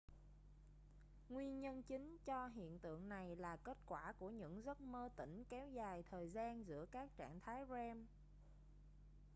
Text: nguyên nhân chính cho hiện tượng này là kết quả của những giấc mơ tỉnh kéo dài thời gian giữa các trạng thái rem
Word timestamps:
nguyên 1.29 1.59
nhân 1.59 1.83
chính 1.83 2.17
cho 2.25 2.47
hiện 2.47 2.79
tượng 2.79 3.09
này 3.09 3.35
là 3.35 3.57
kết 3.63 3.77
quả 3.85 4.13
của 4.19 4.29
những 4.31 4.63
giấc 4.65 4.81
mơ 4.81 5.09
tỉnh 5.15 5.43
kéo 5.49 5.67
dài 5.69 6.03
thời 6.11 6.29
gian 6.29 6.65
giữa 6.67 6.85
các 6.91 7.09
trạng 7.17 7.39
thái 7.39 7.61
rem 7.69 8.07